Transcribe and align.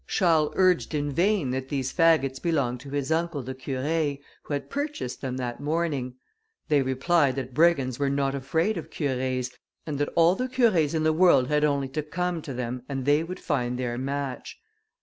Charles 0.07 0.51
urged 0.55 0.95
in 0.95 1.11
vain, 1.11 1.51
that 1.51 1.69
these 1.69 1.93
faggots 1.93 2.41
belonged 2.41 2.79
to 2.79 2.89
his 2.89 3.11
uncle, 3.11 3.43
the 3.43 3.53
Curé, 3.53 4.19
who 4.41 4.53
had 4.55 4.67
purchased 4.71 5.21
them 5.21 5.37
that 5.37 5.59
morning; 5.59 6.15
they 6.69 6.81
replied, 6.81 7.35
that 7.35 7.53
brigands 7.53 7.99
were 7.99 8.09
not 8.09 8.33
afraid 8.33 8.77
of 8.77 8.89
curés, 8.89 9.51
and 9.85 9.99
that 9.99 10.09
all 10.15 10.33
the 10.33 10.47
curés 10.47 10.95
in 10.95 11.03
the 11.03 11.13
world 11.13 11.49
had 11.49 11.63
only 11.63 11.87
to 11.89 12.01
come 12.01 12.41
to 12.41 12.53
them, 12.55 12.81
and 12.89 13.05
they 13.05 13.21
would 13.23 13.39
find 13.39 13.77
their 13.77 13.95
match. 13.95 14.57